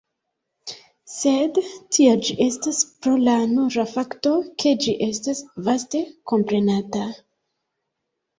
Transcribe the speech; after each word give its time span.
Sed 1.15 1.59
tia 1.97 2.15
ĝi 2.27 2.37
estas 2.45 2.79
pro 3.03 3.13
la 3.27 3.35
nura 3.51 3.85
fakto 3.93 4.33
ke 4.65 4.73
ĝi 4.87 4.97
estas 5.09 5.43
vaste 5.69 6.03
komprenata. 6.33 7.05